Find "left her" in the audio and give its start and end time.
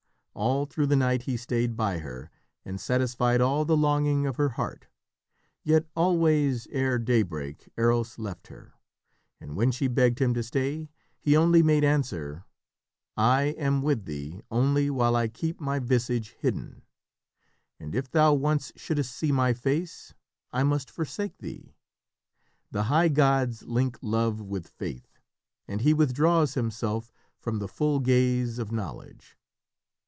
8.17-8.73